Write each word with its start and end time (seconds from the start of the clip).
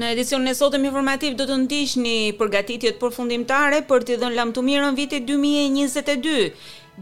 Në 0.00 0.08
edicionin 0.14 0.48
e 0.48 0.56
sotëm 0.56 0.84
informativ 0.88 1.34
do 1.36 1.44
të 1.48 1.56
ndish 1.66 1.92
një 2.02 2.12
përgatitjet 2.38 2.96
përfundimtare 3.02 3.80
për 3.90 4.06
të 4.08 4.16
dhënë 4.22 4.38
lamë 4.38 4.54
të 4.58 4.62
mirën 4.68 4.96
vitit 5.00 5.26
2022. 5.28 6.48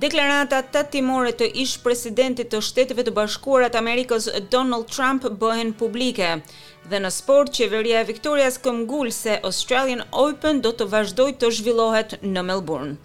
Deklarata 0.04 0.58
tatimore 0.76 1.30
të 1.38 1.50
ish 1.64 1.76
presidentit 1.86 2.50
të 2.52 2.58
shteteve 2.70 3.04
të 3.06 3.14
bashkuarat 3.20 3.78
Amerikës 3.84 4.26
Donald 4.56 4.90
Trump 4.98 5.30
bëhen 5.44 5.70
publike. 5.84 6.32
Dhe 6.90 7.02
në 7.04 7.12
sport, 7.20 7.54
qeveria 7.60 8.02
e 8.02 8.08
Victoria's 8.12 8.58
këmgull 8.66 9.14
se 9.22 9.38
Australian 9.52 10.04
Open 10.26 10.64
do 10.66 10.74
të 10.80 10.90
vazhdoj 10.96 11.30
të 11.42 11.54
zhvillohet 11.60 12.18
në 12.34 12.46
Melbourne. 12.50 12.96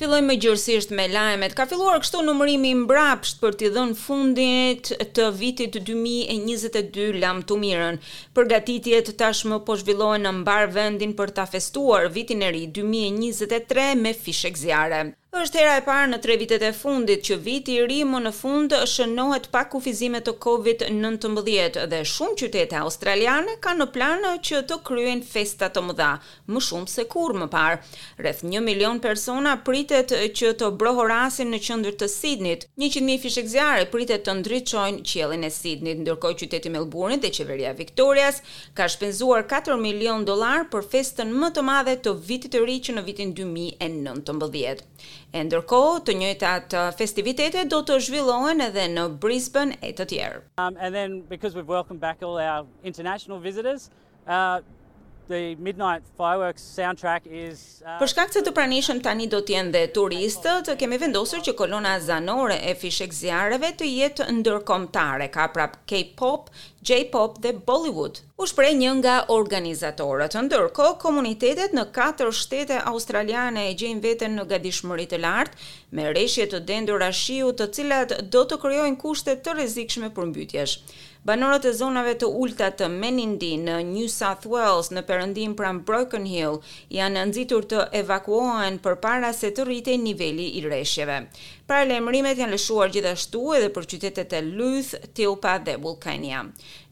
Filloj 0.00 0.18
me 0.24 0.32
gjërësisht 0.40 0.92
me 0.96 1.04
lajmet. 1.12 1.52
Ka 1.58 1.66
filluar 1.68 1.98
kështu 2.00 2.22
numërimi 2.24 2.70
i 2.72 2.76
mbrapsht 2.86 3.36
për 3.42 3.58
t'i 3.60 3.68
dhënë 3.74 3.98
fundit 4.02 4.92
të 5.18 5.26
vitit 5.42 5.76
2022 5.90 7.10
lam 7.26 7.42
të 7.50 7.58
mirën. 7.66 8.00
Përgatitjet 8.38 9.12
tashmë 9.20 9.60
po 9.68 9.76
zhvillohen 9.84 10.24
në 10.24 10.32
mbar 10.40 10.72
vendin 10.78 11.12
për 11.20 11.36
ta 11.42 11.48
festuar 11.52 12.08
vitin 12.16 12.40
e 12.48 12.52
ri 12.56 12.64
2023 12.80 13.88
me 14.06 14.16
fishek 14.24 14.56
zjarre 14.64 15.04
është 15.38 15.58
hera 15.60 15.74
e 15.78 15.82
parë 15.86 16.06
në 16.10 16.16
tre 16.24 16.34
vitet 16.40 16.62
e 16.66 16.72
fundit 16.74 17.20
që 17.28 17.36
viti 17.44 17.76
i 17.78 17.82
ri 17.86 17.98
më 18.02 18.20
në 18.24 18.30
fund 18.34 18.72
shënohet 18.92 19.44
pa 19.54 19.60
kufizime 19.70 20.18
të 20.26 20.32
Covid-19 20.42 21.44
dhe 21.92 22.00
shumë 22.12 22.34
qytete 22.40 22.76
australiane 22.80 23.54
kanë 23.62 23.78
në 23.80 23.86
plan 23.94 24.26
që 24.48 24.62
të 24.66 24.78
kryejnë 24.88 25.22
festa 25.30 25.68
të 25.70 25.84
mëdha, 25.86 26.08
më 26.50 26.62
shumë 26.68 26.90
se 26.90 27.04
kur 27.14 27.36
më 27.38 27.46
parë. 27.52 27.78
Rreth 28.18 28.42
1 28.42 28.64
milion 28.66 28.98
persona 29.04 29.54
pritet 29.68 30.10
që 30.40 30.50
të 30.58 30.72
brohorasin 30.82 31.50
në 31.54 31.62
qendër 31.68 31.94
të 32.02 32.10
Sidnit. 32.16 32.66
100 32.76 33.06
mijë 33.06 33.22
fishekzare 33.28 33.86
pritet 33.94 34.26
të 34.26 34.34
ndriçojnë 34.40 35.04
qiellin 35.12 35.46
e 35.46 35.50
Sidnit, 35.60 36.02
ndërkohë 36.02 36.40
qyteti 36.42 36.74
Melbourne 36.74 37.22
dhe 37.22 37.30
qeveria 37.38 37.70
e 37.70 37.78
Victorias 37.84 38.42
ka 38.74 38.90
shpenzuar 38.96 39.46
4 39.54 39.78
milion 39.86 40.26
dollar 40.26 40.66
për 40.74 40.90
festën 40.96 41.30
më 41.38 41.54
të 41.54 41.66
madhe 41.70 41.96
të 42.02 42.18
vitit 42.32 42.50
të 42.58 42.66
ri 42.66 42.80
që 42.88 42.98
në 42.98 43.08
vitin 43.12 43.34
2019. 43.38 44.86
E 45.30 45.44
ndërko, 45.46 45.78
të 46.02 46.14
njëjtat 46.18 46.74
uh, 46.74 46.88
festivitete 46.98 47.62
do 47.70 47.78
të 47.86 48.00
zhvillohen 48.02 48.62
edhe 48.66 48.88
në 48.90 49.04
Brisbane 49.22 49.76
e 49.86 49.92
të 49.94 50.08
tjerë. 50.12 50.40
Um, 50.58 50.74
and 50.74 51.30
uh, 55.78 55.94
uh, 56.26 57.98
Për 58.00 58.10
shkak 58.12 58.34
se 58.34 58.42
të 58.44 58.52
pranishëm 58.56 58.98
tani 59.06 59.28
do 59.32 59.38
të 59.46 59.54
jenë 59.54 59.72
dhe 59.76 59.84
turistë, 59.94 60.56
të 60.66 60.74
kemi 60.82 60.98
vendosur 61.04 61.46
që 61.46 61.54
kolona 61.62 61.94
zanore 62.02 62.58
e 62.66 62.74
fishek 62.82 63.14
zjarëve 63.22 63.70
të 63.78 63.92
jetë 63.94 64.26
ndërkombëtare, 64.40 65.30
ka 65.34 65.46
prap 65.54 65.78
K-pop, 65.92 66.50
J-pop 66.90 67.38
dhe 67.44 67.54
Bollywood 67.68 68.24
u 68.40 68.46
shprej 68.48 68.72
një 68.80 68.92
nga 68.98 69.14
organizatorët. 69.36 70.32
Ndërko, 70.46 70.86
komunitetet 71.02 71.74
në 71.76 71.82
katër 71.96 72.30
shtete 72.32 72.78
australiane 72.88 73.66
e 73.68 73.74
gjenë 73.82 74.00
vetën 74.06 74.32
në 74.38 74.46
gadishmërit 74.54 75.12
të 75.12 75.18
lartë, 75.20 75.68
me 75.92 76.06
reshje 76.16 76.46
të 76.48 76.62
dendur 76.72 77.04
ashiu 77.04 77.52
të 77.52 77.66
cilat 77.76 78.14
do 78.32 78.46
të 78.48 78.58
kryojnë 78.64 79.00
kushtet 79.04 79.44
të 79.44 79.58
rezikshme 79.60 80.08
për 80.16 80.30
mbytjesh. 80.32 80.78
Banorët 81.28 81.66
e 81.68 81.74
zonave 81.76 82.14
të 82.16 82.30
ulta 82.42 82.70
të 82.72 82.86
Menindi 82.88 83.50
në 83.60 83.74
New 83.90 84.08
South 84.08 84.46
Wales 84.48 84.88
në 84.96 85.02
perëndim 85.04 85.52
pran 85.58 85.82
Broken 85.84 86.24
Hill 86.24 86.56
janë 86.96 87.26
nxitur 87.28 87.66
të 87.68 87.82
evakuohen 88.00 88.78
përpara 88.80 89.28
se 89.36 89.50
të 89.52 89.68
rritej 89.68 89.98
niveli 90.00 90.46
i 90.56 90.62
rreshjeve 90.64 91.18
paralajmërimet 91.70 92.38
janë 92.42 92.54
lëshuar 92.56 92.90
gjithashtu 92.90 93.40
edhe 93.54 93.68
për 93.74 93.84
qytetet 93.92 94.32
e 94.34 94.38
Luth, 94.46 94.88
Tilpa 95.14 95.52
dhe 95.66 95.76
Vulcania. 95.78 96.40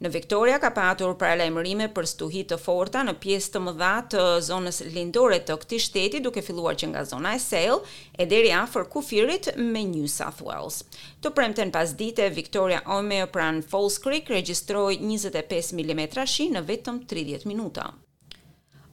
Në 0.04 0.12
Victoria 0.14 0.60
ka 0.62 0.70
patur 0.76 1.16
paralajmërime 1.18 1.88
për 1.96 2.06
stuhit 2.12 2.52
të 2.52 2.60
forta 2.62 3.02
në 3.08 3.16
pjesë 3.24 3.52
të 3.56 3.62
mëdha 3.66 3.90
të 4.14 4.24
zonës 4.50 4.78
lindore 4.94 5.40
të 5.48 5.58
këtij 5.64 5.82
shteti, 5.88 6.22
duke 6.28 6.44
filluar 6.46 6.78
që 6.78 6.92
nga 6.92 7.02
zona 7.10 7.34
e 7.34 7.42
Sale 7.48 7.80
e 8.22 8.26
deri 8.30 8.52
afër 8.60 8.86
kufirit 8.94 9.50
me 9.64 9.82
New 9.90 10.06
South 10.14 10.44
Wales. 10.46 10.78
Të 11.24 11.34
premten 11.38 11.74
pas 11.74 11.96
dite, 11.98 12.30
Victoria 12.38 12.84
Omeo 13.00 13.26
pran 13.34 13.58
Falls 13.72 13.98
Creek 14.06 14.30
regjistroi 14.36 15.00
25 15.02 15.74
mm 15.82 16.06
shi 16.36 16.52
në 16.54 16.66
vetëm 16.70 17.02
30 17.14 17.50
minuta. 17.50 17.90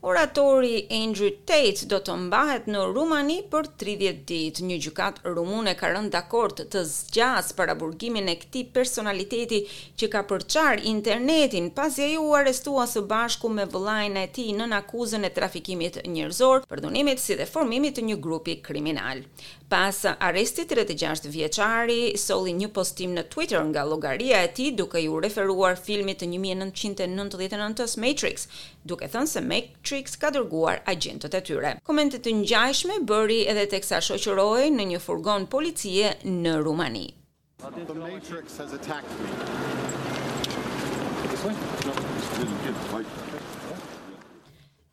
Oratori 0.06 0.86
Andrew 0.94 1.32
Tate 1.50 1.82
do 1.90 1.98
të 1.98 2.14
mbahet 2.28 2.68
në 2.70 2.84
Rumani 2.94 3.40
për 3.50 3.72
30 3.82 4.20
ditë. 4.30 4.64
Një 4.68 4.78
gjukat 4.86 5.24
rumune 5.34 5.72
ka 5.80 5.90
rënë 5.96 6.12
dakord 6.14 6.62
të 6.76 6.84
zgjasë 6.92 7.56
para 7.58 7.74
aburgimin 7.74 8.30
e 8.30 8.36
këtij 8.38 8.68
personaliteti 8.76 9.64
që 9.98 10.12
ka 10.14 10.22
përqar 10.30 10.84
internetin 10.92 11.72
pasi 11.74 12.04
ai 12.12 12.20
u 12.22 12.28
arrestua 12.38 12.86
së 12.92 13.02
bashku 13.10 13.50
me 13.50 13.66
vëllain 13.66 14.20
e 14.22 14.28
tij 14.36 14.52
në 14.54 14.68
akuzën 14.84 15.26
e 15.26 15.32
trafikimit 15.34 15.98
njerëzor, 16.06 16.68
përdunimit 16.70 17.26
si 17.26 17.40
dhe 17.42 17.50
formimit 17.50 17.98
të 17.98 18.06
një 18.12 18.20
grupi 18.22 18.60
kriminal. 18.62 19.26
Pas 19.66 20.04
arrestit 20.22 20.70
36 20.70 21.26
vjeçari 21.34 22.12
solli 22.22 22.54
një 22.54 22.70
postim 22.78 23.16
në 23.18 23.24
Twitter 23.34 23.66
nga 23.72 23.82
llogaria 23.90 24.44
e 24.46 24.52
tij 24.54 24.70
duke 24.78 25.02
i 25.02 25.10
referuar 25.10 25.74
filmit 25.82 26.22
të 26.22 26.30
1999-s 26.38 27.98
Matrix, 27.98 28.46
duke 28.86 29.10
thënë 29.10 29.34
se 29.34 29.42
Matrix 29.42 29.94
Matrix 29.96 30.18
ka 30.20 30.28
dërguar 30.36 30.82
agjentët 30.92 31.36
e 31.38 31.40
tyre. 31.50 31.70
Komente 31.88 32.18
të 32.20 32.32
ngjashme 32.42 32.98
bëri 33.10 33.38
edhe 33.52 33.64
teksa 33.74 34.02
shoqëroi 34.04 34.66
në 34.76 34.88
një 34.92 35.00
furgon 35.06 35.46
policie 35.54 36.12
në 36.28 36.60
Rumani. 36.66 37.08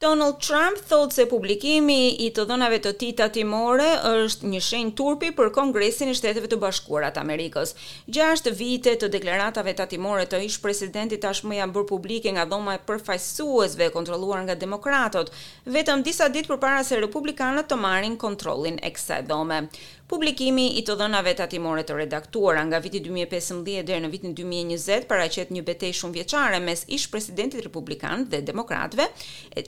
Donald 0.08 0.36
Trump 0.48 0.76
thot 0.88 1.12
se 1.14 1.26
publikimi 1.30 2.00
i 2.26 2.30
të 2.34 2.42
dhënave 2.50 2.80
të 2.82 2.90
tij 2.98 3.12
tatimore 3.20 3.86
është 4.10 4.48
një 4.50 4.60
shenjë 4.68 4.92
turpi 4.98 5.28
për 5.36 5.52
Kongresin 5.54 6.10
e 6.10 6.16
Shteteve 6.18 6.50
të 6.50 6.58
Bashkuara 6.64 7.12
të 7.14 7.22
Amerikës. 7.22 7.74
Gjashtë 8.16 8.54
vite 8.60 8.96
të 8.98 9.08
deklaratave 9.14 9.76
tatimore 9.78 10.26
të 10.26 10.40
ish 10.48 10.58
presidentit 10.64 11.22
tashmë 11.22 11.60
janë 11.60 11.76
bërë 11.78 11.88
publike 11.92 12.34
nga 12.34 12.48
dhoma 12.50 12.74
e 12.74 12.82
përfaqësuesve 12.88 13.86
e 13.86 13.96
kontrolluar 14.00 14.42
nga 14.48 14.58
demokratët, 14.66 15.30
vetëm 15.78 16.02
disa 16.08 16.26
ditë 16.34 16.50
përpara 16.50 16.82
se 16.88 16.98
republikanët 16.98 17.70
të 17.70 17.78
marrin 17.86 18.19
kontrollin 18.26 18.82
e 18.82 18.90
kësaj 18.98 19.22
dhome 19.30 19.62
publikimi 20.12 20.66
i 20.76 20.82
të 20.84 20.92
dhënave 21.00 21.32
tatimore 21.38 21.84
të 21.88 21.94
redaktuara 21.96 22.62
nga 22.68 22.80
viti 22.84 23.00
2015 23.06 23.80
deri 23.88 24.02
në 24.04 24.10
vitin 24.12 24.34
2020 24.36 25.06
paraqet 25.10 25.52
një 25.56 25.62
betejë 25.68 25.96
shumë 26.02 26.16
vjeçare 26.18 26.58
mes 26.64 26.82
ish 26.98 27.06
presidentit 27.14 27.64
republikan 27.64 28.26
dhe 28.34 28.42
demokratëve, 28.52 29.06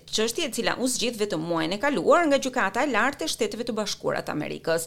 çështje 0.05 0.49
e 0.49 0.53
cila 0.59 0.77
u 0.85 0.89
zgjidh 0.99 1.21
vetëm 1.23 1.49
muajin 1.49 1.73
e 1.79 1.83
kaluar 1.87 2.27
nga 2.29 2.43
gjykata 2.47 2.85
e 2.85 2.93
lartë 2.93 3.25
e 3.29 3.33
shteteve 3.37 3.65
të 3.71 3.77
bashkuara 3.81 4.21
të 4.27 4.37
Amerikës. 4.37 4.85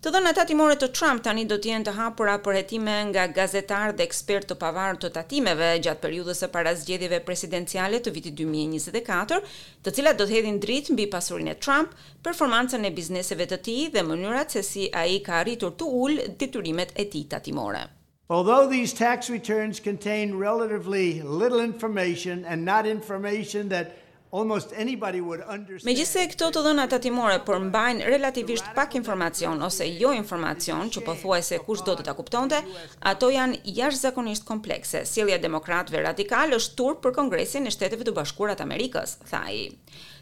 Të 0.00 0.08
dhënat 0.14 0.32
tatimore 0.38 0.78
të 0.80 0.86
Trump 0.96 1.20
tani 1.20 1.42
do 1.44 1.58
të 1.60 1.68
jenë 1.68 1.84
të 1.84 1.92
hapura 1.98 2.38
për 2.44 2.54
hetime 2.56 2.92
nga 3.10 3.26
gazetarë 3.38 3.92
dhe 3.98 4.04
ekspertë 4.06 4.48
të 4.50 4.56
pavarë 4.62 4.96
të 5.02 5.10
tatimeve 5.12 5.66
gjatë 5.84 6.00
periudhës 6.06 6.40
së 6.40 6.48
para 6.54 6.72
zgjedhjeve 6.82 7.18
presidenciale 7.26 8.00
të 8.06 8.14
vitit 8.14 8.38
2024, 8.38 9.40
të 9.84 9.94
cilat 9.98 10.16
do 10.16 10.24
të 10.30 10.38
hedhin 10.38 10.56
dritë 10.64 10.96
mbi 10.96 11.06
pasurinë 11.16 11.52
e 11.52 11.58
Trump, 11.66 11.92
performancën 12.24 12.88
e 12.88 12.94
bizneseve 12.96 13.50
të 13.52 13.60
tij 13.68 13.82
dhe 13.98 14.06
mënyrat 14.08 14.56
se 14.56 14.64
si 14.70 14.86
ai 15.02 15.18
ka 15.28 15.42
arritur 15.44 15.76
të 15.76 15.92
ul 16.02 16.16
detyrimet 16.40 16.96
e 16.96 17.10
tij 17.12 17.28
tatimore. 17.34 17.84
Although 18.30 18.70
these 18.72 18.94
tax 18.96 19.28
returns 19.28 19.80
contain 19.80 20.34
relatively 20.40 21.20
little 21.20 21.60
information 21.60 22.46
and 22.46 22.64
not 22.64 22.86
information 22.86 23.68
that 23.68 23.99
Almost 24.32 24.72
anybody 24.76 25.20
would 25.26 25.42
understand. 25.56 25.88
Megjithëse 25.90 26.26
këto 26.32 26.48
të 26.54 26.60
dhëna 26.66 26.84
tatimore 26.90 27.38
përmbajnë 27.46 28.04
relativisht 28.12 28.68
pak 28.76 28.94
informacion 28.98 29.58
ose 29.68 29.88
jo 30.02 30.12
informacion, 30.16 30.92
që 30.94 31.02
pothuajse 31.08 31.58
kush 31.66 31.82
do 31.88 31.96
të 31.98 32.06
ta 32.08 32.14
kuptonte, 32.20 32.60
ato 33.12 33.32
janë 33.36 33.58
jashtëzakonisht 33.80 34.46
komplekse. 34.52 35.02
Sjellja 35.14 35.40
e 35.40 35.44
demokratëve 35.48 36.04
radikal 36.06 36.54
është 36.60 36.78
turp 36.82 37.02
për 37.08 37.16
Kongresin 37.18 37.66
e 37.66 37.74
Shteteve 37.78 38.06
të 38.10 38.14
Bashkuara 38.20 38.54
të 38.62 38.68
Amerikës, 38.70 39.18
tha 39.32 39.42
ai. 39.50 39.60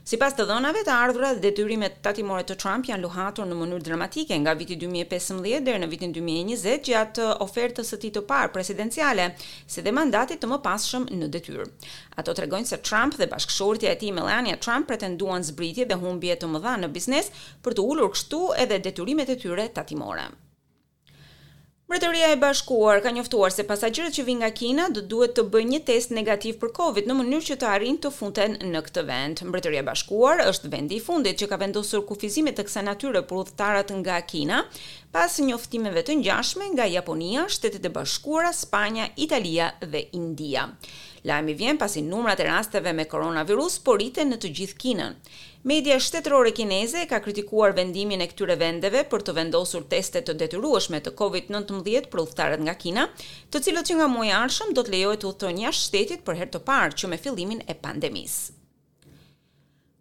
Si 0.08 0.16
pas 0.16 0.32
të 0.32 0.44
dhënave 0.48 0.80
të 0.86 0.92
ardhura 1.04 1.30
dhe 1.36 1.40
detyrimet 1.44 1.98
tatimore 2.06 2.44
të 2.48 2.54
Trump 2.62 2.86
janë 2.88 3.02
luhatur 3.04 3.44
në 3.44 3.56
mënyrë 3.58 3.82
dramatike 3.88 4.38
nga 4.40 4.54
viti 4.56 4.78
2015 4.84 5.58
dhe 5.66 5.74
në 5.82 5.88
vitin 5.90 6.14
2020 6.16 6.78
gjatë 6.88 7.26
ofertës 7.44 7.92
të 7.92 7.98
ti 8.06 8.12
të 8.16 8.22
parë 8.32 8.48
presidenciale, 8.56 9.26
si 9.68 9.84
dhe 9.84 9.92
mandatit 9.98 10.40
të 10.40 10.50
më 10.54 10.60
pasëshëm 10.64 11.04
në 11.18 11.28
detyrë. 11.36 11.68
Ato 12.16 12.32
të 12.32 12.46
regojnë 12.46 12.72
se 12.72 12.80
Trump 12.88 13.20
dhe 13.20 13.28
bashkëshortja 13.34 13.92
e 13.92 14.00
ti 14.06 14.12
Melania 14.20 14.56
Trump 14.56 14.88
pretenduan 14.88 15.44
zbritje 15.50 15.84
dhe 15.92 16.00
humbje 16.00 16.40
të 16.40 16.54
më 16.56 16.64
dha 16.64 16.76
në 16.86 16.92
biznes 16.98 17.28
për 17.60 17.76
të 17.76 17.86
ullur 17.92 18.14
kështu 18.16 18.42
edhe 18.64 18.80
detyrimet 18.88 19.36
e 19.36 19.36
tyre 19.44 19.68
tatimore. 19.76 20.30
Mbretëria 21.88 22.28
e 22.32 22.36
Bashkuar 22.42 22.98
ka 23.04 23.10
njoftuar 23.16 23.50
se 23.56 23.64
pasagerët 23.70 24.16
që 24.18 24.24
vijnë 24.26 24.40
nga 24.42 24.50
Kina 24.58 24.84
do 24.96 25.00
duhet 25.12 25.32
të 25.38 25.44
bëjnë 25.54 25.70
një 25.74 25.78
test 25.90 26.12
negativ 26.16 26.58
për 26.64 26.72
Covid 26.78 27.06
në 27.08 27.14
mënyrë 27.20 27.46
që 27.46 27.56
të 27.62 27.68
arrijnë 27.70 28.02
të 28.04 28.10
futen 28.18 28.58
në 28.74 28.82
këtë 28.90 29.04
vend. 29.08 29.40
Mbretëria 29.48 29.80
e 29.80 29.86
Bashkuar 29.88 30.42
është 30.50 30.72
vendi 30.74 30.98
i 30.98 31.04
fundit 31.06 31.40
që 31.40 31.48
ka 31.52 31.60
vendosur 31.64 32.04
kufizime 32.10 32.52
të 32.58 32.66
kësaj 32.68 32.84
natyre 32.90 33.24
për 33.30 33.40
udhëtarët 33.40 33.94
nga 34.02 34.18
Kina, 34.34 34.60
pas 35.16 35.40
njoftimeve 35.48 36.04
të 36.10 36.18
ngjashme 36.20 36.68
nga 36.74 36.90
Japonia, 36.98 37.48
Shtetet 37.56 37.88
e 37.88 37.94
Bashkuara, 37.96 38.52
Spanja, 38.64 39.08
Italia 39.26 39.72
dhe 39.96 40.04
India. 40.20 40.68
Lajmi 41.24 41.54
vjen 41.58 41.78
pasi 41.78 42.02
numrat 42.02 42.40
e 42.40 42.44
rasteve 42.46 42.92
me 42.94 43.04
koronavirus 43.10 43.78
po 43.86 43.94
rriten 43.98 44.30
në 44.30 44.38
të 44.44 44.50
gjithë 44.58 44.76
Kinën. 44.84 45.16
Media 45.70 45.96
shtetërore 46.04 46.52
kineze 46.54 47.02
ka 47.10 47.18
kritikuar 47.24 47.74
vendimin 47.78 48.22
e 48.24 48.28
këtyre 48.30 48.54
vendeve 48.60 49.02
për 49.14 49.24
të 49.26 49.34
vendosur 49.40 49.88
teste 49.94 50.22
të 50.28 50.36
detyrueshme 50.44 51.00
të 51.08 51.14
COVID-19 51.22 52.06
për 52.14 52.22
udhëtarët 52.26 52.62
nga 52.68 52.76
Kina, 52.84 53.08
të 53.50 53.64
cilët 53.66 53.90
që 53.90 53.98
nga 53.98 54.06
muaj 54.14 54.28
i 54.30 54.36
ardhshëm 54.42 54.76
do 54.78 54.86
të 54.88 54.94
lejohet 54.96 55.24
të 55.24 55.32
udhëtojnë 55.32 55.66
jashtë 55.66 55.88
shtetit 55.90 56.22
për 56.30 56.38
herë 56.42 56.54
të 56.58 56.62
parë 56.72 57.00
që 57.02 57.10
me 57.14 57.20
fillimin 57.26 57.66
e 57.66 57.76
pandemisë. 57.86 58.46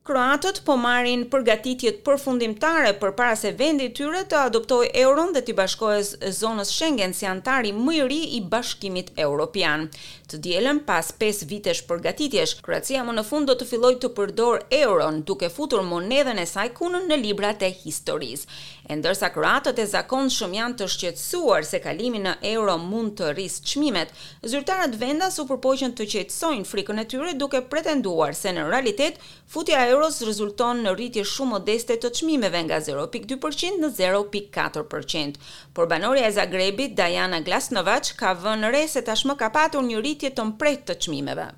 Kroatët 0.07 0.61
po 0.63 0.77
marrin 0.79 1.25
përgatitjet 1.27 1.97
përfundimtare 2.07 2.93
për 3.01 3.11
para 3.17 3.33
se 3.35 3.49
vendi 3.59 3.89
i 3.89 3.91
tyre 3.91 4.21
të 4.31 4.37
adoptojë 4.45 4.93
euron 5.01 5.33
dhe 5.35 5.41
të 5.49 5.55
bashkohet 5.57 6.23
zonës 6.37 6.71
Schengen 6.71 7.11
si 7.17 7.27
antar 7.27 7.67
i 7.67 7.73
më 7.75 7.95
i 7.97 7.99
ri 8.11 8.19
i 8.37 8.39
Bashkimit 8.47 9.09
Evropian. 9.19 9.83
Të 10.31 10.39
dielën 10.45 10.79
pas 10.87 11.09
5 11.19 11.43
vitesh 11.47 11.83
përgatitjesh, 11.87 12.55
Kroacia 12.63 13.03
më 13.07 13.17
në 13.17 13.25
fund 13.27 13.51
do 13.51 13.55
të 13.59 13.67
fillojë 13.67 13.99
të 14.05 14.09
përdor 14.15 14.63
euron 14.79 15.19
duke 15.27 15.49
futur 15.51 15.83
monedhën 15.87 16.39
e 16.43 16.47
saj 16.53 16.69
kunën 16.79 17.05
në 17.11 17.19
librat 17.25 17.63
e 17.67 17.71
historisë. 17.83 18.47
E 18.87 18.95
ndërsa 19.01 19.27
kroatët 19.35 19.79
e 19.83 19.85
zakonshëm 19.91 20.53
janë 20.55 20.77
të 20.79 20.85
shqetësuar 20.93 21.67
se 21.67 21.81
kalimi 21.83 22.21
në 22.23 22.37
euro 22.55 22.77
mund 22.79 23.17
të 23.19 23.33
rris 23.35 23.59
çmimet, 23.67 24.13
zyrtarët 24.47 24.95
vendas 24.99 25.35
u 25.43 25.47
përpoqën 25.47 25.95
të 25.95 26.07
qetësojnë 26.13 26.67
frikën 26.71 27.03
e 27.03 27.07
tyre 27.11 27.35
duke 27.35 27.63
pretenduar 27.71 28.35
se 28.39 28.55
në 28.55 28.69
realitet 28.71 29.19
futja 29.47 29.83
e 29.87 29.96
euros 29.97 30.21
rezulton 30.27 30.81
në 30.85 30.91
rritje 30.95 31.23
shumë 31.29 31.53
modeste 31.55 31.95
të 32.03 32.11
çmimeve 32.19 32.61
nga 32.67 32.77
0.2% 32.87 33.81
në 33.83 33.89
0.4%. 33.97 35.39
Por 35.79 35.89
banorja 35.93 36.27
e 36.29 36.33
Zagrebit 36.37 36.97
Diana 36.99 37.41
Glasnovac 37.47 38.13
ka 38.19 38.35
vënë 38.45 38.73
re 38.77 38.85
se 38.95 39.05
tashmë 39.09 39.39
ka 39.43 39.51
patur 39.59 39.87
një 39.89 40.03
rritje 40.03 40.33
të 40.37 40.49
mprehtë 40.53 40.89
të 40.91 40.99
çmimeve. 41.05 41.49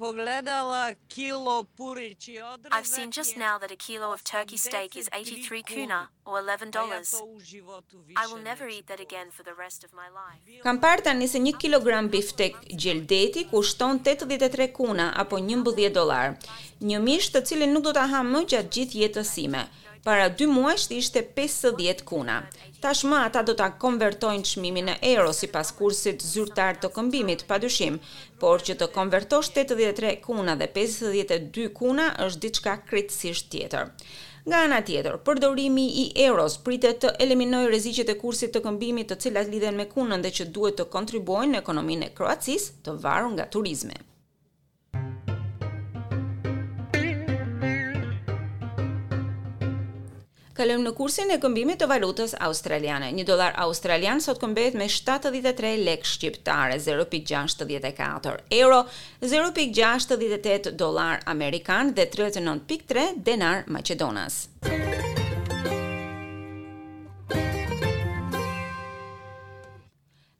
Po 0.00 0.12
I've 2.76 2.86
seen 2.96 3.10
just 3.20 3.36
now 3.36 3.54
that 3.60 3.70
a 3.76 3.80
kilo 3.88 4.06
of 4.12 4.20
turkey 4.24 4.56
steak 4.56 4.96
is 4.96 5.06
83 5.12 5.62
kuna 5.62 6.08
or 6.24 6.38
11 6.38 6.70
I 8.16 8.26
will 8.32 8.38
never 8.42 8.66
eat 8.66 8.86
that 8.86 8.96
po. 8.96 9.02
again 9.08 9.28
for 9.30 9.42
the 9.42 9.52
rest 9.52 9.84
of 9.84 9.90
my 9.92 10.08
life. 10.20 10.40
Kam 10.64 10.80
parë 10.80 11.02
tani 11.04 11.28
se 11.28 11.38
1 11.38 11.52
kilogram 11.60 12.08
biftek 12.08 12.56
gjeldeti 12.80 13.44
kushton 13.50 14.00
83 14.04 14.70
kuna 14.72 15.10
apo 15.20 15.36
11 15.38 15.92
dollar. 15.92 16.32
Një 16.80 16.98
mish 17.04 17.28
të 17.34 17.44
cilin 17.44 17.72
nuk 17.76 17.84
do 17.84 17.92
ta 17.92 18.06
ham 18.14 18.32
më 18.32 18.44
gjatë 18.54 18.76
gjithë 18.78 19.00
jetës 19.04 19.34
sime. 19.36 19.66
Para 20.04 20.30
dy 20.30 20.46
muajsh 20.48 20.86
ishte 20.96 21.20
50 21.36 22.04
kuna. 22.08 22.40
Tashmë 22.80 23.16
ata 23.28 23.42
do 23.48 23.52
ta 23.60 23.66
konvertojnë 23.82 24.46
çmimin 24.54 24.86
në 24.88 24.92
euro 25.10 25.34
sipas 25.36 25.68
kursit 25.76 26.22
zyrtar 26.24 26.78
të 26.80 26.88
këmbimit, 26.94 27.42
padyshim, 27.50 27.98
por 28.40 28.64
që 28.68 28.76
të 28.80 28.88
konvertosh 28.94 29.50
83 29.52 30.14
kuna 30.24 30.54
dhe 30.62 30.70
52 30.78 31.66
kuna 31.80 32.06
është 32.28 32.42
diçka 32.46 32.78
krejtësisht 32.92 33.50
tjetër. 33.52 33.92
Nga 34.48 34.62
ana 34.70 34.78
tjetër, 34.88 35.18
përdorimi 35.28 35.84
i 36.06 36.06
euros 36.24 36.56
pritet 36.66 37.04
të 37.04 37.12
eliminojë 37.26 37.68
rreziqet 37.68 38.14
e 38.14 38.20
kursit 38.24 38.56
të 38.56 38.64
këmbimit, 38.68 39.12
të 39.12 39.20
cilat 39.26 39.52
lidhen 39.52 39.76
me 39.76 39.84
kunën 39.92 40.24
dhe 40.24 40.32
që 40.40 40.48
duhet 40.56 40.80
të 40.80 40.88
kontribuojnë 40.96 41.58
në 41.58 41.64
ekonominë 41.66 42.08
e 42.08 42.14
Kroacisë 42.22 42.78
të 42.88 42.96
varur 43.04 43.36
nga 43.36 43.46
turizmi. 43.58 44.00
Kalojmë 50.60 50.90
në 50.90 50.90
kursin 50.92 51.30
e 51.32 51.38
këmbimit 51.40 51.78
të 51.80 51.86
valutës 51.88 52.34
australiane. 52.44 53.06
1 53.16 53.24
dollar 53.30 53.54
australian 53.64 54.20
sot 54.20 54.36
këmbehet 54.42 54.76
me 54.76 54.90
73 54.92 55.70
lekë 55.86 56.10
shqiptare, 56.10 56.76
0.64 56.84 58.34
euro, 58.58 58.82
0.68 59.24 60.76
dollar 60.84 61.24
amerikan 61.32 61.96
dhe 61.96 62.04
39.3 62.12 63.08
denar 63.30 63.62
maqedonas. 63.72 64.42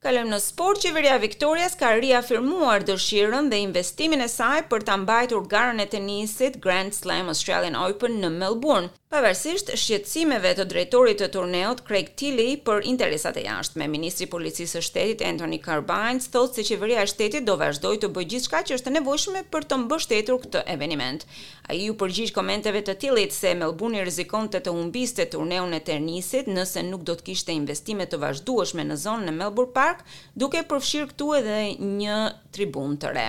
Kalëm 0.01 0.31
në 0.33 0.39
sport, 0.41 0.79
qeveria 0.81 1.19
Viktorias 1.21 1.75
ka 1.77 1.91
riafirmuar 2.01 2.87
dëshirën 2.89 3.51
dhe 3.53 3.59
investimin 3.61 4.25
e 4.25 4.29
saj 4.33 4.63
për 4.71 4.87
të 4.89 4.95
mbajtur 5.03 5.43
garën 5.53 5.83
e 5.85 5.87
tenisit 5.93 6.57
Grand 6.65 6.97
Slam 6.97 7.29
Australian 7.29 7.77
Open 7.77 8.17
në 8.23 8.31
Melbourne, 8.39 8.89
pavarësisht 9.13 9.75
shqetësimeve 9.77 10.55
të 10.57 10.65
drejtorit 10.73 11.21
të 11.21 11.29
turneut 11.35 11.83
Craig 11.89 12.15
Tilly 12.17 12.55
për 12.65 12.87
interesat 12.89 13.37
e 13.37 13.45
jashtme. 13.45 13.91
Ministri 13.93 14.25
i 14.25 14.31
Policisë 14.33 14.79
së 14.79 14.83
Shtetit 14.89 15.25
Anthony 15.35 15.59
Carbines 15.61 16.31
thotë 16.33 16.63
se 16.63 16.65
qeveria 16.71 17.05
e 17.05 17.11
shtetit 17.13 17.45
do 17.45 17.59
vazhdoj 17.61 17.93
të 18.01 18.09
bëjë 18.17 18.33
gjithçka 18.33 18.63
që 18.71 18.79
është 18.79 18.89
e 18.95 18.97
nevojshme 18.97 19.45
për 19.53 19.69
të 19.69 19.81
mbështetur 19.85 20.41
këtë 20.47 20.65
eveniment. 20.79 21.29
Ai 21.71 21.83
u 21.93 21.99
përgjigj 22.01 22.33
komenteve 22.35 22.81
të 22.89 22.97
Tillit 23.05 23.37
se 23.37 23.53
Melbourne 23.55 24.01
rrezikonte 24.07 24.59
të 24.65 24.73
humbiste 24.75 25.29
turneun 25.31 25.77
e 25.77 25.83
tenisit 25.87 26.49
nëse 26.51 26.87
nuk 26.89 27.05
do 27.07 27.19
të 27.21 27.29
kishte 27.31 27.53
investime 27.55 28.09
të 28.11 28.23
vazhdueshme 28.25 28.87
në 28.89 28.99
zonën 29.05 29.31
e 29.35 29.39
Melbourne 29.43 29.90
park, 29.91 30.05
duke 30.39 30.63
përfshirë 30.71 31.11
këtu 31.13 31.31
edhe 31.41 31.59
një 32.01 32.19
tribun 32.55 32.97
të 33.01 33.15
re. 33.17 33.29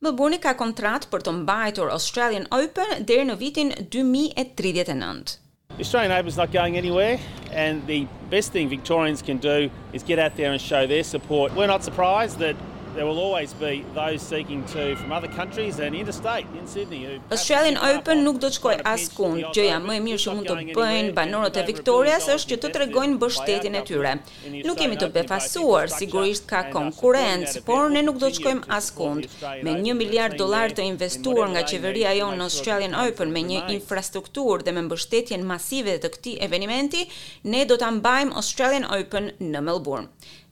Melbourne 0.00 0.38
ka 0.38 0.52
kontrat 0.54 1.08
për 1.10 1.24
të 1.26 1.32
mbajtur 1.40 1.90
Australian 1.90 2.44
Open 2.54 3.04
deri 3.08 3.24
në 3.26 3.36
vitin 3.40 3.72
2039. 3.90 5.38
The 5.74 5.82
Australian 5.84 6.12
Open 6.14 6.28
is 6.30 6.36
not 6.38 6.52
going 6.54 6.76
anywhere 6.78 7.18
and 7.52 7.82
the 7.86 8.04
best 8.30 8.52
thing 8.52 8.68
Victorians 8.70 9.22
can 9.22 9.38
do 9.38 9.68
is 9.92 10.02
get 10.12 10.18
out 10.18 10.36
there 10.36 10.52
and 10.52 10.60
show 10.62 10.86
their 10.86 11.02
support. 11.04 11.54
We're 11.56 11.66
not 11.72 11.82
surprised 11.84 12.38
that 12.38 12.54
there 12.94 13.06
will 13.06 13.18
always 13.18 13.52
be 13.54 13.84
those 13.94 14.20
seeking 14.22 14.64
to 14.64 14.96
from 14.96 15.12
other 15.12 15.28
countries 15.28 15.78
and 15.80 15.94
interstate 15.94 16.46
in 16.58 16.66
Sydney 16.66 17.04
who 17.04 17.14
Australian 17.32 17.76
Open 17.90 18.18
nuk 18.26 18.36
do 18.42 18.48
të 18.48 18.56
shkojë 18.58 18.84
askund. 18.92 19.42
Gjëja 19.56 19.78
më 19.82 19.96
e 19.98 20.02
mirë 20.06 20.22
që 20.24 20.34
mund 20.38 20.48
të 20.48 20.76
bëjnë 20.78 21.12
banorët 21.16 21.58
e 21.60 21.64
Victorias 21.68 22.28
është 22.36 22.54
që 22.54 22.60
të 22.64 22.70
tregojnë 22.76 23.16
mbështetjen 23.18 23.78
e 23.80 23.82
tyre. 23.90 24.14
Nuk 24.68 24.80
jemi 24.82 24.98
të 25.00 25.10
befasuar, 25.16 25.92
sigurisht 25.92 26.46
ka 26.50 26.64
konkurrencë, 26.72 27.62
por 27.68 27.88
ne 27.94 28.02
nuk 28.06 28.20
do 28.22 28.30
të 28.30 28.40
shkojmë 28.40 28.70
askund. 28.78 29.28
Me 29.66 29.76
1 29.80 29.96
miliard 30.02 30.38
dollar 30.40 30.72
të 30.78 30.86
investuar 30.94 31.52
nga 31.54 31.64
qeveria 31.68 32.14
jonë 32.20 32.40
në 32.40 32.48
Australian 32.48 32.96
Open 33.04 33.32
me 33.34 33.44
një 33.52 33.64
infrastrukturë 33.76 34.66
dhe 34.68 34.76
me 34.78 34.86
mbështetjen 34.88 35.46
masive 35.52 35.98
të 36.02 36.12
këtij 36.16 36.38
eventi, 36.48 37.06
ne 37.44 37.64
do 37.68 37.76
ta 37.80 37.90
mbajmë 37.94 38.36
Australian 38.40 38.88
Open 38.96 39.32
në 39.50 39.62
Melbourne. 39.68 40.08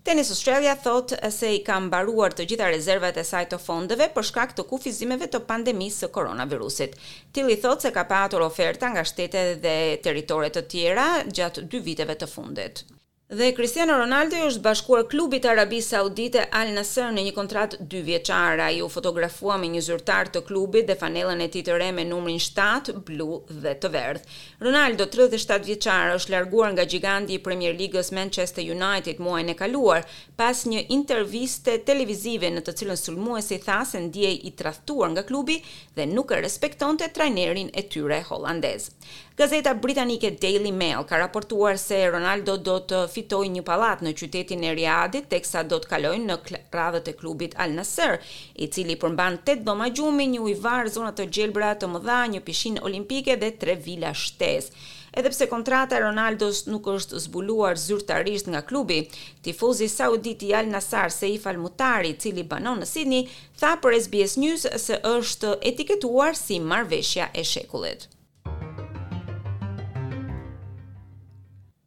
Tennis 0.06 0.28
Australia 0.30 0.76
thotë 0.78 1.16
se 1.34 1.48
i 1.56 1.62
ka 1.66 1.80
mbaruar 1.82 2.30
të 2.38 2.44
gjitha 2.52 2.68
rezervat 2.70 3.16
e 3.18 3.25
saj 3.26 3.40
të 3.50 3.58
fondeve 3.64 4.06
për 4.14 4.28
shkak 4.28 4.52
të 4.54 4.66
kufizimeve 4.70 5.26
të 5.32 5.40
pandemisë 5.48 6.04
së 6.04 6.10
koronavirusit. 6.16 6.94
Tilli 7.34 7.56
thotë 7.64 7.88
se 7.88 7.92
ka 7.98 8.04
pasur 8.12 8.46
oferta 8.46 8.92
nga 8.94 9.02
shtete 9.10 9.42
dhe 9.66 9.75
territore 10.06 10.52
të 10.54 10.64
tjera 10.76 11.08
gjatë 11.40 11.66
dy 11.75 11.82
viteve 11.90 12.14
të 12.22 12.30
fundit. 12.36 12.84
Dhe 13.26 13.49
Cristiano 13.56 13.97
Ronaldo 13.99 14.37
është 14.47 14.61
bashkuar 14.62 15.09
klubit 15.11 15.49
Arabi 15.50 15.80
Saudite 15.83 16.45
Al 16.54 16.68
Nasser 16.76 17.09
në 17.11 17.25
një 17.26 17.33
kontrat 17.35 17.73
dy 17.90 18.04
vjeqara. 18.06 18.68
A 18.71 18.71
ju 18.76 18.87
fotografua 18.88 19.56
me 19.59 19.66
një 19.73 19.80
zyrtar 19.83 20.30
të 20.30 20.45
klubit 20.47 20.87
dhe 20.87 20.95
fanelen 21.00 21.42
e 21.42 21.49
ti 21.50 21.64
të 21.66 21.75
re 21.80 21.88
me 21.97 22.04
numrin 22.06 22.38
7, 22.38 22.95
blu 23.09 23.40
dhe 23.50 23.73
të 23.83 23.90
verdhë. 23.97 24.37
Ronaldo, 24.62 25.09
37 25.11 25.66
vjeqara, 25.73 26.14
është 26.21 26.37
larguar 26.37 26.71
nga 26.76 26.87
gjigandi 26.87 27.35
i 27.35 27.40
Premier 27.42 27.75
Ligës 27.75 28.12
Manchester 28.14 28.62
United 28.71 29.18
muaj 29.18 29.42
në 29.50 29.59
kaluar, 29.59 30.06
pas 30.38 30.62
një 30.71 30.87
interviste 30.95 31.80
televizive 31.83 32.47
në 32.54 32.62
të 32.68 32.76
cilën 32.78 33.02
sulmue 33.02 33.42
si 33.42 33.59
thasë 33.59 34.04
në 34.06 34.12
djej 34.14 34.35
i 34.45 34.54
trahtuar 34.54 35.11
nga 35.16 35.26
klubi 35.26 35.59
dhe 35.99 36.06
nuk 36.14 36.30
e 36.30 36.45
respekton 36.47 36.95
të 37.02 37.11
trajnerin 37.18 37.75
e 37.75 37.83
tyre 37.90 38.23
holandez. 38.30 38.92
Gazeta 39.37 39.75
Britanike 39.76 40.30
Daily 40.40 40.71
Mail 40.73 41.02
ka 41.04 41.18
raportuar 41.21 41.76
se 41.76 41.99
Ronaldo 42.09 42.54
do 42.56 42.78
të 42.88 43.02
fitojnë 43.16 43.56
një 43.58 43.62
palat 43.66 44.02
në 44.04 44.12
qytetin 44.18 44.64
e 44.68 44.75
Riadit, 44.76 45.30
teksa 45.32 45.62
do 45.68 45.78
të 45.80 45.88
kalojnë 45.94 46.26
në 46.26 46.61
radhët 46.76 47.08
e 47.12 47.16
klubit 47.18 47.56
Al 47.64 47.73
Nasser, 47.78 48.18
i 48.62 48.68
cili 48.73 48.99
përmban 49.00 49.38
8 49.44 49.64
dhoma 49.64 49.88
gjumi, 49.96 50.26
një 50.35 50.42
ujvar, 50.50 50.90
zonat 50.92 51.16
të 51.20 51.28
gjelbra 51.38 51.73
të 51.80 51.88
mëdha, 51.94 52.18
një 52.35 52.42
pishin 52.46 52.76
olimpike 52.90 53.38
dhe 53.40 53.52
3 53.64 53.78
vila 53.87 54.12
shtes. 54.12 54.68
Edhe 55.16 55.30
pse 55.32 55.46
kontrata 55.49 55.96
e 55.96 56.02
Ronaldos 56.04 56.64
nuk 56.68 56.90
është 56.92 57.20
zbuluar 57.25 57.78
zyrtarisht 57.80 58.50
nga 58.52 58.61
klubi, 58.68 58.99
tifozi 59.46 59.88
saudit 59.88 60.44
i 60.44 60.52
Al 60.58 60.68
Nassr 60.73 61.08
Saif 61.16 61.46
Al 61.49 61.56
Mutari, 61.62 62.12
i 62.12 62.18
cili 62.20 62.44
banon 62.50 62.82
në 62.85 62.90
Sydney, 62.90 63.25
tha 63.61 63.78
për 63.80 63.96
SBS 64.04 64.37
News 64.42 64.68
se 64.85 65.00
është 65.16 65.56
etiketuar 65.73 66.37
si 66.37 66.61
marrveshja 66.61 67.30
e 67.32 67.46
shekullit. 67.54 68.11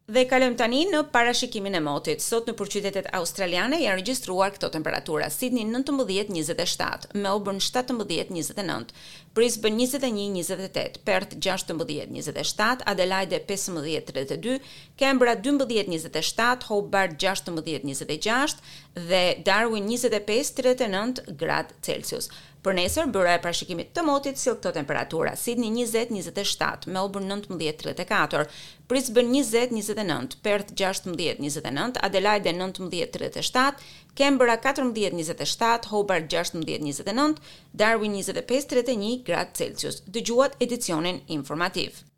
Dhe 0.09 0.23
kalojmë 0.25 0.55
tani 0.57 0.77
në 0.89 0.99
parashikimin 1.13 1.75
e 1.77 1.79
motit. 1.85 2.23
Sot 2.25 2.47
në 2.49 2.55
përqytetet 2.57 3.09
australiane 3.17 3.77
janë 3.83 3.99
regjistruar 3.99 4.55
këto 4.55 4.71
temperatura: 4.73 5.27
Sydney 5.35 5.67
19-27, 5.69 7.11
Melbourne 7.25 7.61
17-29, 7.61 8.89
Brisbane 9.33 9.77
21-28, 9.77 11.03
Perth 11.05 11.37
16-27, 11.37 12.81
Adelaide 12.83 13.43
15-32, 13.47 14.59
Canberra 14.97 15.35
12-27, 15.35 16.63
Hobart 16.67 17.15
16-26 17.21 18.57
dhe 18.95 19.41
Darwin 19.45 19.85
25-39 19.85 21.35
grad 21.37 21.73
Celsius. 21.81 22.29
Për 22.59 22.75
nesër, 22.75 23.05
bëra 23.07 23.37
e 23.37 23.39
prashikimit 23.39 23.93
të 23.95 24.01
motit 24.03 24.35
si 24.37 24.49
këto 24.51 24.73
temperatura, 24.75 25.31
Sydney 25.39 25.69
20-27, 25.87 26.89
Melbourne 26.91 27.31
19-34, 27.31 28.49
Brisbane 28.89 29.43
20-29, 29.45 30.35
Perth 30.43 30.73
16-29, 30.75 32.01
Adelaide 32.03 32.51
19-37, 32.57 33.87
Kembera 34.15 34.57
14-27, 34.61 35.85
Hobart 35.89 36.29
16-29, 36.29 37.37
Darwin 37.75 38.13
25-31 38.13 39.23
grad 39.25 39.55
Celsius. 39.57 40.01
Dëgjuat 40.09 40.57
edicionin 40.67 41.21
informativë. 41.39 42.08